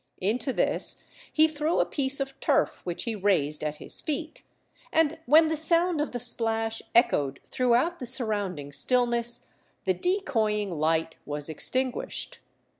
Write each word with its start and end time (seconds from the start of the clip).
Into 0.19 0.51
this 0.51 1.03
he 1.31 1.47
threw 1.47 1.79
a 1.79 1.85
piece 1.85 2.19
of 2.19 2.39
turf 2.39 2.81
which 2.83 3.03
he 3.03 3.13
raised 3.15 3.63
at 3.63 3.75
his 3.75 4.01
feet, 4.01 4.41
and 4.91 5.19
when 5.27 5.47
the 5.47 5.55
sound 5.55 6.01
of 6.01 6.11
the 6.11 6.19
splash 6.19 6.81
echoed 6.95 7.39
throughout 7.51 7.99
the 7.99 8.07
surrounding 8.07 8.71
stillness, 8.71 9.45
the 9.85 9.93
decoying 9.93 10.71
light 10.71 11.19
was 11.23 11.49
extinguished. 11.49 12.39